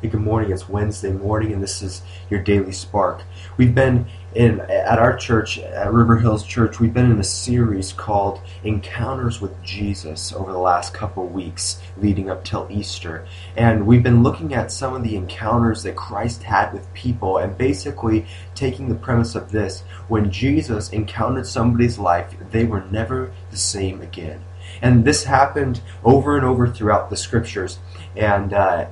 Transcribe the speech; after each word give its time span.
Hey, 0.00 0.08
good 0.08 0.22
morning. 0.22 0.50
It's 0.50 0.66
Wednesday 0.66 1.12
morning, 1.12 1.52
and 1.52 1.62
this 1.62 1.82
is 1.82 2.00
your 2.30 2.42
daily 2.42 2.72
spark. 2.72 3.20
We've 3.58 3.74
been 3.74 4.06
in 4.34 4.60
at 4.60 4.98
our 4.98 5.14
church, 5.14 5.58
at 5.58 5.92
River 5.92 6.16
Hills 6.16 6.42
Church. 6.42 6.80
We've 6.80 6.94
been 6.94 7.10
in 7.10 7.20
a 7.20 7.24
series 7.24 7.92
called 7.92 8.40
Encounters 8.64 9.42
with 9.42 9.62
Jesus 9.62 10.32
over 10.32 10.52
the 10.52 10.58
last 10.58 10.94
couple 10.94 11.26
weeks, 11.26 11.82
leading 11.98 12.30
up 12.30 12.44
till 12.44 12.66
Easter, 12.70 13.26
and 13.58 13.86
we've 13.86 14.02
been 14.02 14.22
looking 14.22 14.54
at 14.54 14.72
some 14.72 14.94
of 14.94 15.02
the 15.02 15.16
encounters 15.16 15.82
that 15.82 15.96
Christ 15.96 16.44
had 16.44 16.72
with 16.72 16.90
people, 16.94 17.36
and 17.36 17.58
basically 17.58 18.24
taking 18.54 18.88
the 18.88 18.94
premise 18.94 19.34
of 19.34 19.52
this: 19.52 19.82
when 20.08 20.30
Jesus 20.30 20.88
encountered 20.88 21.46
somebody's 21.46 21.98
life, 21.98 22.34
they 22.52 22.64
were 22.64 22.86
never 22.90 23.32
the 23.50 23.58
same 23.58 24.00
again. 24.00 24.42
And 24.80 25.04
this 25.04 25.24
happened 25.24 25.82
over 26.02 26.38
and 26.38 26.46
over 26.46 26.66
throughout 26.70 27.10
the 27.10 27.18
scriptures, 27.18 27.80
and. 28.16 28.54
Uh, 28.54 28.86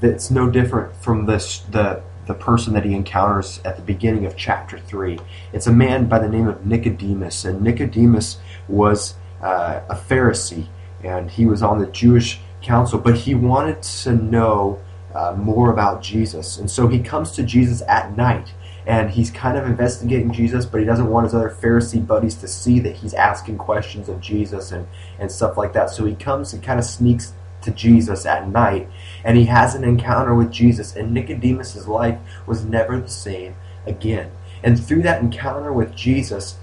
it's 0.00 0.30
no 0.30 0.50
different 0.50 0.94
from 0.96 1.26
this 1.26 1.60
the 1.70 2.02
the 2.26 2.34
person 2.34 2.72
that 2.74 2.84
he 2.84 2.94
encounters 2.94 3.60
at 3.64 3.76
the 3.76 3.82
beginning 3.82 4.26
of 4.26 4.36
chapter 4.36 4.78
3. 4.78 5.18
It's 5.52 5.66
a 5.66 5.72
man 5.72 6.06
by 6.06 6.20
the 6.20 6.28
name 6.28 6.46
of 6.46 6.64
Nicodemus, 6.64 7.44
and 7.44 7.62
Nicodemus 7.62 8.38
was 8.68 9.14
uh, 9.42 9.80
a 9.88 9.96
Pharisee, 9.96 10.68
and 11.02 11.30
he 11.30 11.46
was 11.46 11.62
on 11.62 11.78
the 11.78 11.86
Jewish 11.86 12.40
council, 12.62 12.98
but 12.98 13.16
he 13.16 13.34
wanted 13.34 13.82
to 13.82 14.12
know 14.12 14.80
uh, 15.14 15.34
more 15.36 15.72
about 15.72 16.02
Jesus. 16.02 16.58
And 16.58 16.70
so 16.70 16.86
he 16.86 17.00
comes 17.00 17.32
to 17.32 17.42
Jesus 17.42 17.82
at 17.88 18.16
night, 18.16 18.52
and 18.86 19.10
he's 19.10 19.30
kind 19.30 19.58
of 19.58 19.66
investigating 19.66 20.32
Jesus, 20.32 20.64
but 20.64 20.80
he 20.80 20.86
doesn't 20.86 21.08
want 21.08 21.24
his 21.24 21.34
other 21.34 21.50
Pharisee 21.50 22.04
buddies 22.04 22.36
to 22.36 22.48
see 22.48 22.78
that 22.80 22.96
he's 22.96 23.14
asking 23.14 23.58
questions 23.58 24.08
of 24.08 24.20
Jesus 24.20 24.72
and, 24.72 24.86
and 25.18 25.30
stuff 25.30 25.56
like 25.56 25.72
that. 25.72 25.90
So 25.90 26.04
he 26.04 26.14
comes 26.14 26.52
and 26.52 26.62
kind 26.62 26.78
of 26.78 26.84
sneaks 26.84 27.32
to 27.62 27.70
Jesus 27.70 28.26
at 28.26 28.48
night, 28.48 28.88
and 29.24 29.36
he 29.36 29.44
has 29.46 29.74
an 29.74 29.84
encounter 29.84 30.34
with 30.34 30.50
Jesus, 30.50 30.94
and 30.96 31.12
Nicodemus's 31.12 31.88
life 31.88 32.18
was 32.46 32.64
never 32.64 33.00
the 33.00 33.08
same 33.08 33.54
again. 33.86 34.30
And 34.62 34.82
through 34.82 35.02
that 35.02 35.22
encounter 35.22 35.72
with 35.72 35.94
Jesus, 35.94 36.56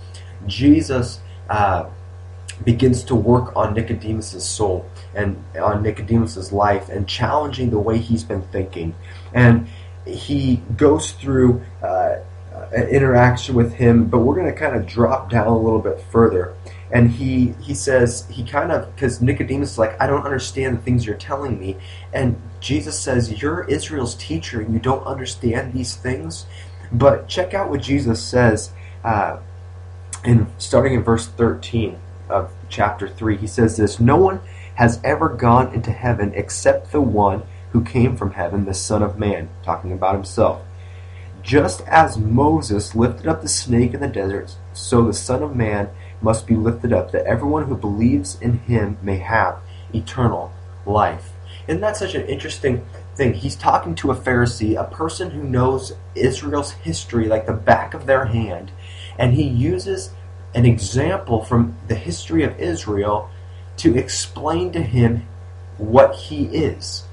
Jesus 0.48 1.20
uh, 1.50 1.90
begins 2.64 3.04
to 3.04 3.16
work 3.16 3.56
on 3.56 3.74
Nicodemus's 3.74 4.46
soul 4.46 4.86
and 5.16 5.42
on 5.62 5.84
Nicodemus's 5.84 6.52
life 6.52 6.90
and 6.90 7.08
challenging 7.08 7.70
the 7.70 7.80
way 7.80 7.98
he's 7.98 8.24
been 8.24 8.42
thinking. 8.44 8.96
And 9.34 9.68
he 10.06 10.58
goes 10.78 11.12
through 11.12 11.62
uh, 11.84 12.18
an 12.74 12.88
interaction 12.88 13.56
with 13.56 13.74
him, 13.74 14.06
but 14.06 14.20
we're 14.20 14.36
going 14.36 14.52
to 14.54 14.60
kind 14.60 14.76
of 14.76 14.86
drop 14.86 15.30
down 15.30 15.48
a 15.48 15.58
little 15.58 15.80
bit 15.80 16.02
further 16.12 16.56
and 16.92 17.12
he 17.12 17.54
he 17.62 17.74
says 17.74 18.26
he 18.30 18.44
kind 18.44 18.72
of 18.72 18.94
because 18.96 19.22
Nicodemus 19.22 19.72
is 19.72 19.78
like 19.78 20.00
I 20.02 20.08
don't 20.08 20.24
understand 20.24 20.78
the 20.78 20.82
things 20.82 21.06
you're 21.06 21.18
telling 21.18 21.60
me, 21.60 21.78
and 22.14 22.40
Jesus 22.60 23.00
says 23.00 23.42
you're 23.42 23.64
Israel's 23.70 24.16
teacher 24.16 24.62
and 24.62 24.74
you 24.74 24.80
don't 24.80 25.06
understand 25.06 25.74
these 25.74 25.96
things, 25.96 26.46
but 26.92 27.28
check 27.28 27.54
out 27.54 27.70
what 27.70 27.82
Jesus 27.82 28.24
says 28.24 28.72
uh, 29.04 29.38
in 30.26 30.48
starting 30.58 30.94
in 30.94 31.04
verse 31.04 31.28
13 31.28 31.98
of 32.30 32.52
chapter 32.70 33.08
3 33.08 33.38
he 33.38 33.48
says 33.48 33.78
this 33.78 34.00
no 34.00 34.16
one 34.16 34.40
has 34.76 35.00
ever 35.04 35.30
gone 35.30 35.74
into 35.74 35.92
heaven 35.92 36.32
except 36.36 36.92
the 36.92 37.02
one 37.02 37.44
who 37.72 37.84
came 37.84 38.16
from 38.16 38.32
heaven 38.32 38.66
the 38.66 38.74
son 38.74 39.04
of 39.04 39.20
man 39.20 39.50
talking 39.64 39.92
about 39.92 40.16
himself. 40.16 40.62
Just 41.42 41.82
as 41.82 42.18
Moses 42.18 42.96
lifted 42.96 43.28
up 43.28 43.42
the 43.42 43.48
snake 43.48 43.94
in 43.94 44.00
the 44.00 44.08
desert 44.08 44.56
so 44.74 45.04
the 45.04 45.14
son 45.14 45.44
of 45.44 45.56
man 45.56 45.90
must 46.22 46.48
be 46.48 46.56
lifted 46.56 46.94
up, 46.94 47.12
that 47.12 47.26
everyone 47.26 47.66
who 47.66 47.76
believes 47.76 48.40
in 48.42 48.60
him 48.60 48.98
may 49.02 49.18
have 49.18 49.60
eternal 49.94 50.52
life. 50.86 51.32
Isn't 51.68 51.82
that 51.82 51.98
such 51.98 52.16
an 52.16 52.28
interesting 52.28 52.86
thing? 53.16 53.34
He's 53.34 53.56
talking 53.56 53.96
to 53.96 54.12
a 54.12 54.16
Pharisee, 54.16 54.80
a 54.80 54.90
person 54.90 55.32
who 55.32 55.44
knows 55.44 55.94
Israel's 56.16 56.72
history 56.72 57.28
like 57.28 57.46
the 57.46 57.54
back 57.54 57.94
of 57.94 58.06
their 58.06 58.26
hand, 58.26 58.72
and 59.18 59.34
he 59.34 59.44
uses 59.44 60.12
an 60.56 60.66
example 60.66 61.44
from 61.44 61.76
the 61.88 61.96
history 61.96 62.44
of 62.44 62.60
Israel 62.60 63.30
to 63.78 63.98
explain 63.98 64.72
to 64.72 64.82
him 64.82 65.26
what 65.78 66.16
he 66.16 66.46
is. 66.46 67.04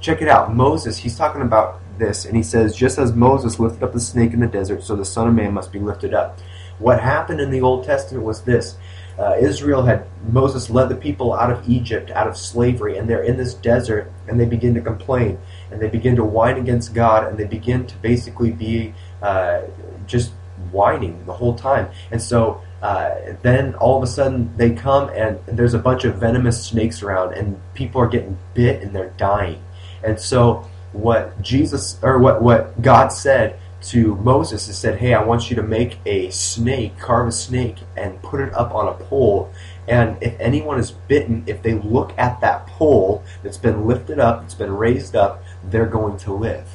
Check 0.00 0.22
it 0.22 0.28
out. 0.28 0.54
Moses, 0.54 0.98
he's 0.98 1.16
talking 1.16 1.42
about 1.42 1.80
this, 1.98 2.24
and 2.24 2.36
he 2.36 2.42
says, 2.42 2.76
Just 2.76 2.98
as 2.98 3.12
Moses 3.12 3.58
lifted 3.58 3.82
up 3.82 3.92
the 3.92 4.00
snake 4.00 4.32
in 4.32 4.40
the 4.40 4.46
desert, 4.46 4.82
so 4.82 4.96
the 4.96 5.04
Son 5.04 5.28
of 5.28 5.34
Man 5.34 5.52
must 5.52 5.72
be 5.72 5.78
lifted 5.78 6.14
up. 6.14 6.38
What 6.80 7.00
happened 7.00 7.40
in 7.40 7.50
the 7.50 7.60
Old 7.60 7.84
Testament 7.84 8.24
was 8.24 8.42
this. 8.42 8.76
Uh, 9.18 9.36
Israel 9.38 9.82
had 9.82 10.06
Moses 10.32 10.70
led 10.70 10.88
the 10.88 10.96
people 10.96 11.34
out 11.34 11.50
of 11.52 11.68
Egypt, 11.68 12.10
out 12.10 12.26
of 12.26 12.36
slavery, 12.36 12.96
and 12.96 13.08
they're 13.08 13.22
in 13.22 13.36
this 13.36 13.52
desert, 13.52 14.10
and 14.26 14.40
they 14.40 14.46
begin 14.46 14.74
to 14.74 14.80
complain, 14.80 15.38
and 15.70 15.80
they 15.80 15.88
begin 15.88 16.16
to 16.16 16.24
whine 16.24 16.56
against 16.56 16.94
God, 16.94 17.28
and 17.28 17.38
they 17.38 17.44
begin 17.44 17.86
to 17.86 17.96
basically 17.98 18.50
be 18.50 18.94
uh, 19.20 19.60
just 20.06 20.32
whining 20.72 21.24
the 21.26 21.34
whole 21.34 21.54
time. 21.54 21.90
And 22.10 22.20
so 22.20 22.62
uh, 22.82 23.34
then 23.42 23.74
all 23.74 23.98
of 23.98 24.02
a 24.02 24.06
sudden 24.06 24.56
they 24.56 24.70
come, 24.70 25.10
and 25.10 25.38
there's 25.46 25.74
a 25.74 25.78
bunch 25.78 26.04
of 26.04 26.16
venomous 26.16 26.64
snakes 26.64 27.02
around, 27.02 27.34
and 27.34 27.60
people 27.74 28.00
are 28.00 28.08
getting 28.08 28.38
bit, 28.54 28.82
and 28.82 28.96
they're 28.96 29.12
dying. 29.18 29.62
And 30.02 30.18
so 30.18 30.66
what 30.92 31.40
Jesus 31.42 31.98
or 32.02 32.18
what 32.18 32.42
what 32.42 32.80
God 32.82 33.08
said 33.08 33.60
to 33.82 34.14
Moses 34.16 34.66
and 34.66 34.76
said, 34.76 34.98
Hey, 34.98 35.14
I 35.14 35.22
want 35.22 35.50
you 35.50 35.56
to 35.56 35.62
make 35.62 35.98
a 36.04 36.30
snake, 36.30 36.98
carve 36.98 37.28
a 37.28 37.32
snake, 37.32 37.76
and 37.96 38.22
put 38.22 38.40
it 38.40 38.54
up 38.54 38.74
on 38.74 38.88
a 38.88 38.94
pole. 39.04 39.52
And 39.88 40.22
if 40.22 40.38
anyone 40.38 40.78
is 40.78 40.90
bitten, 40.90 41.44
if 41.46 41.62
they 41.62 41.74
look 41.74 42.12
at 42.18 42.40
that 42.40 42.66
pole 42.66 43.24
that's 43.42 43.56
been 43.56 43.86
lifted 43.86 44.18
up, 44.18 44.44
it's 44.44 44.54
been 44.54 44.76
raised 44.76 45.16
up, 45.16 45.42
they're 45.64 45.86
going 45.86 46.18
to 46.18 46.32
live. 46.32 46.68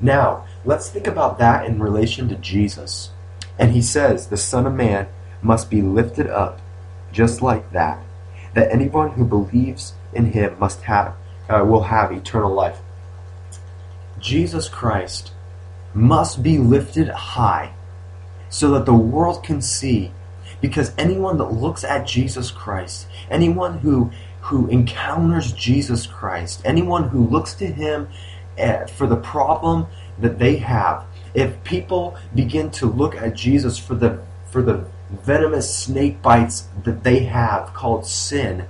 Now, 0.00 0.46
let's 0.64 0.88
think 0.88 1.06
about 1.06 1.38
that 1.38 1.66
in 1.66 1.82
relation 1.82 2.28
to 2.28 2.36
Jesus. 2.36 3.10
And 3.58 3.72
he 3.72 3.82
says, 3.82 4.28
The 4.28 4.36
Son 4.36 4.66
of 4.66 4.74
Man 4.74 5.08
must 5.42 5.70
be 5.70 5.82
lifted 5.82 6.28
up 6.28 6.60
just 7.12 7.42
like 7.42 7.72
that, 7.72 8.02
that 8.54 8.70
anyone 8.72 9.12
who 9.12 9.24
believes 9.24 9.94
in 10.12 10.32
him 10.32 10.58
must 10.58 10.82
have, 10.82 11.14
uh, 11.48 11.64
will 11.64 11.84
have 11.84 12.12
eternal 12.12 12.52
life. 12.52 12.78
Jesus 14.18 14.68
Christ 14.68 15.32
must 15.94 16.42
be 16.42 16.58
lifted 16.58 17.08
high 17.08 17.72
so 18.48 18.70
that 18.72 18.86
the 18.86 18.94
world 18.94 19.42
can 19.42 19.62
see. 19.62 20.12
Because 20.60 20.92
anyone 20.98 21.38
that 21.38 21.52
looks 21.52 21.84
at 21.84 22.06
Jesus 22.06 22.50
Christ, 22.50 23.06
anyone 23.30 23.78
who, 23.78 24.10
who 24.42 24.68
encounters 24.68 25.52
Jesus 25.52 26.06
Christ, 26.06 26.60
anyone 26.64 27.08
who 27.08 27.26
looks 27.26 27.54
to 27.54 27.66
Him 27.66 28.08
eh, 28.58 28.84
for 28.86 29.06
the 29.06 29.16
problem 29.16 29.86
that 30.18 30.38
they 30.38 30.56
have, 30.56 31.04
if 31.32 31.62
people 31.64 32.16
begin 32.34 32.70
to 32.72 32.86
look 32.86 33.14
at 33.14 33.34
Jesus 33.34 33.78
for 33.78 33.94
the, 33.94 34.22
for 34.50 34.60
the 34.60 34.84
venomous 35.10 35.74
snake 35.74 36.20
bites 36.20 36.68
that 36.84 37.04
they 37.04 37.20
have 37.20 37.72
called 37.72 38.04
sin, 38.04 38.66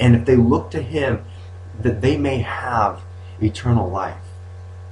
and 0.00 0.16
if 0.16 0.24
they 0.24 0.36
look 0.36 0.70
to 0.70 0.80
Him, 0.80 1.24
that 1.80 2.00
they 2.00 2.16
may 2.16 2.38
have 2.38 3.02
eternal 3.42 3.90
life, 3.90 4.16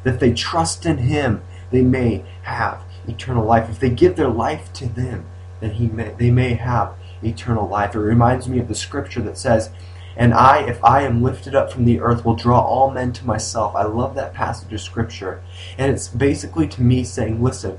that 0.03 0.21
they 0.21 0.35
trust 0.35 0.85
in 0.85 0.99
Him 0.99 1.43
they 1.75 1.83
may 1.83 2.25
have 2.43 2.81
eternal 3.09 3.45
life. 3.45 3.69
If 3.69 3.81
they 3.81 3.91
give 3.91 4.17
their 4.17 4.29
life 4.29 4.73
to 4.75 4.87
them, 4.87 5.27
then 5.61 5.73
he 5.73 5.89
may, 5.89 6.15
they 6.19 6.31
may 6.31 6.55
have 6.55 6.95
eternal 7.23 7.69
life. 7.69 7.95
It 7.95 7.99
reminds 7.99 8.49
me 8.49 8.61
of 8.61 8.69
the 8.69 8.75
scripture 8.75 9.21
that 9.23 9.37
says, 9.37 9.71
And 10.17 10.33
I, 10.33 10.61
if 10.69 10.83
I 10.85 11.03
am 11.03 11.23
lifted 11.23 11.55
up 11.55 11.73
from 11.73 11.85
the 11.85 12.01
earth, 12.01 12.25
will 12.25 12.37
draw 12.37 12.61
all 12.61 12.91
men 12.91 13.13
to 13.15 13.27
myself. 13.27 13.75
I 13.75 13.85
love 13.85 14.15
that 14.15 14.35
passage 14.35 14.73
of 14.73 14.81
scripture. 14.81 15.43
And 15.77 15.91
it's 15.91 16.09
basically 16.09 16.69
to 16.69 16.83
me 16.83 17.03
saying, 17.03 17.43
listen, 17.43 17.79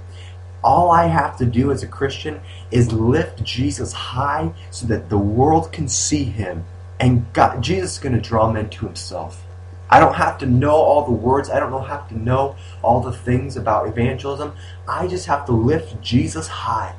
all 0.64 0.92
I 0.92 1.06
have 1.06 1.38
to 1.38 1.46
do 1.46 1.72
as 1.72 1.84
a 1.84 1.88
Christian 1.88 2.42
is 2.72 2.92
lift 2.92 3.44
Jesus 3.44 3.94
high 3.94 4.52
so 4.72 4.88
that 4.88 5.10
the 5.10 5.18
world 5.18 5.72
can 5.72 5.88
see 5.88 6.24
him. 6.24 6.66
And 7.00 7.32
God, 7.34 7.62
Jesus 7.62 7.94
is 7.94 8.00
going 8.00 8.16
to 8.16 8.22
draw 8.22 8.52
men 8.52 8.70
to 8.72 8.86
himself. 8.86 9.46
I 9.90 10.00
don't 10.00 10.16
have 10.16 10.38
to 10.40 10.46
know 10.46 10.76
all 10.76 11.06
the 11.06 11.12
words. 11.12 11.50
I 11.50 11.60
don't 11.60 11.88
have 11.88 12.08
to 12.10 12.18
know 12.18 12.56
all 12.82 13.02
the 13.02 13.12
things 13.12 13.56
about 13.56 13.88
evangelism. 13.88 14.54
I 14.88 15.08
just 15.08 15.28
have 15.28 15.46
to 15.46 15.52
lift 15.52 16.02
Jesus 16.02 16.48
high, 16.48 16.96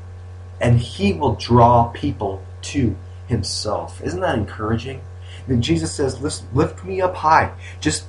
and 0.61 0.79
He 0.79 1.12
will 1.12 1.35
draw 1.35 1.88
people 1.88 2.43
to 2.62 2.97
Himself. 3.27 4.00
Isn't 4.03 4.21
that 4.21 4.38
encouraging? 4.38 5.00
Then 5.47 5.62
Jesus 5.62 5.93
says, 5.93 6.21
Lift 6.53 6.85
me 6.85 7.00
up 7.00 7.17
high. 7.17 7.53
Just 7.81 8.06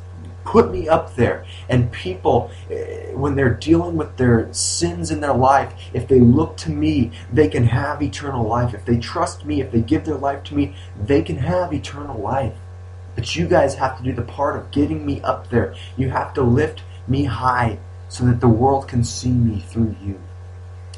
put 0.47 0.71
me 0.71 0.87
up 0.87 1.15
there. 1.15 1.45
And 1.69 1.91
people, 1.91 2.49
eh, 2.71 3.11
when 3.13 3.35
they're 3.35 3.53
dealing 3.53 3.97
with 3.97 4.15
their 4.17 4.51
sins 4.53 5.11
in 5.11 5.19
their 5.19 5.33
life, 5.33 5.73
if 5.93 6.07
they 6.07 6.19
look 6.19 6.55
to 6.57 6.71
me, 6.71 7.11
they 7.31 7.49
can 7.49 7.65
have 7.65 8.01
eternal 8.01 8.47
life. 8.47 8.73
If 8.73 8.85
they 8.85 8.97
trust 8.97 9.45
me, 9.45 9.59
if 9.61 9.71
they 9.71 9.81
give 9.81 10.05
their 10.05 10.15
life 10.15 10.43
to 10.45 10.55
me, 10.55 10.73
they 11.03 11.21
can 11.21 11.37
have 11.37 11.73
eternal 11.73 12.19
life. 12.19 12.53
But 13.17 13.35
you 13.35 13.47
guys 13.47 13.73
have 13.73 13.97
to 13.97 14.03
do 14.03 14.13
the 14.13 14.21
part 14.21 14.57
of 14.57 14.69
getting 14.69 15.03
me 15.03 15.21
up 15.21 15.49
there. 15.49 15.73
You 15.97 16.11
have 16.11 16.35
to 16.35 16.43
lift 16.43 16.83
me 17.07 17.23
high 17.23 17.79
so 18.09 18.23
that 18.25 18.41
the 18.41 18.47
world 18.47 18.87
can 18.87 19.03
see 19.03 19.31
me 19.31 19.59
through 19.59 19.95
you. 20.03 20.21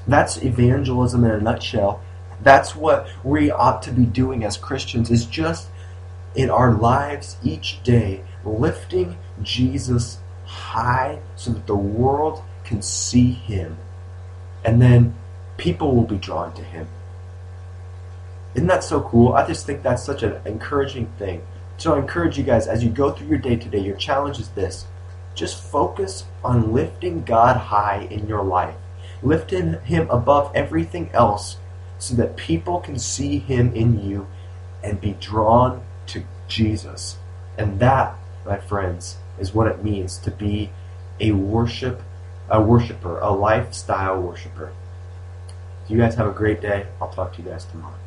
That's 0.06 0.44
evangelism 0.44 1.24
in 1.24 1.31
a 1.31 1.39
nutshell. 1.39 2.01
That's 2.44 2.75
what 2.75 3.07
we 3.24 3.51
ought 3.51 3.81
to 3.83 3.94
be 3.94 4.04
doing 4.04 4.44
as 4.44 4.57
Christians 4.57 5.10
is 5.10 5.25
just 5.25 5.69
in 6.36 6.50
our 6.50 6.74
lives 6.74 7.38
each 7.42 7.81
day 7.83 8.25
lifting 8.44 9.18
Jesus 9.42 10.19
high 10.45 11.19
so 11.38 11.51
that 11.51 11.68
the 11.68 11.75
world 11.75 12.44
can 12.66 12.81
see 12.81 13.31
him. 13.31 13.77
And 14.66 14.81
then 14.81 15.16
people 15.56 15.95
will 15.95 16.04
be 16.04 16.18
drawn 16.18 16.54
to 16.56 16.63
him. 16.63 16.89
Isn't 18.56 18.68
that 18.68 18.83
so 18.83 19.00
cool? 19.00 19.31
I 19.33 19.48
just 19.48 19.66
think 19.66 19.83
that's 19.83 20.04
such 20.04 20.21
an 20.24 20.42
encouraging 20.45 21.07
thing. 21.18 21.44
So 21.80 21.96
I 21.96 22.00
encourage 22.00 22.38
you 22.38 22.44
guys 22.44 22.68
as 22.68 22.84
you 22.84 22.90
go 22.90 23.12
through 23.12 23.28
your 23.28 23.38
day 23.40 23.56
today, 23.56 23.80
your 23.80 23.96
challenge 23.96 24.40
is 24.40 24.50
this. 24.50 24.86
Just 25.34 25.64
focus 25.64 26.26
on 26.44 26.74
lifting 26.74 27.24
God 27.24 27.58
high 27.58 28.08
in 28.12 28.28
your 28.28 28.44
life. 28.44 28.76
Lifting 29.24 29.81
him 29.81 30.08
above 30.10 30.52
everything 30.54 31.10
else 31.14 31.58
so 31.98 32.14
that 32.16 32.36
people 32.36 32.80
can 32.80 33.00
see 33.00 33.40
him 33.40 33.74
in 33.74 34.06
you 34.08 34.28
and 34.84 35.02
be 35.02 35.14
drawn 35.14 35.81
to 36.08 36.24
Jesus. 36.48 37.18
And 37.58 37.80
that, 37.80 38.16
my 38.46 38.58
friends, 38.58 39.18
is 39.40 39.54
what 39.54 39.68
it 39.68 39.84
means 39.84 40.18
to 40.20 40.31
be 40.31 40.70
a 41.20 41.31
worship 41.31 42.04
a 42.50 42.62
worshiper, 42.62 43.20
a 43.20 43.31
lifestyle 43.31 44.22
worshiper. 44.22 44.74
You 45.88 45.98
guys 45.98 46.16
have 46.16 46.28
a 46.28 46.31
great 46.31 46.62
day. 46.62 46.88
I'll 47.02 47.10
talk 47.10 47.34
to 47.34 47.42
you 47.42 47.50
guys 47.50 47.66
tomorrow. 47.66 47.96